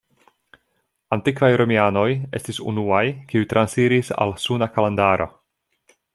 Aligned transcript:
Antikvaj 1.17 1.49
Romianoj 1.61 2.07
estis 2.39 2.61
unuaj, 2.73 3.03
kiuj 3.33 3.47
transiris 3.53 4.11
al 4.27 4.35
Suna 4.47 4.71
kalendaro. 4.79 5.31